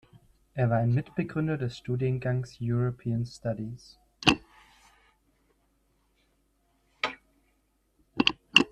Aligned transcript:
Er 0.55 0.71
war 0.71 0.83
Mitbegründer 0.87 1.59
des 1.59 1.77
Studiengangs 1.77 2.57
European 2.59 3.23
Studies. 3.23 3.99